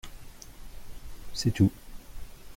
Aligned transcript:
C’est 1.31 1.51
tout. 1.51 1.71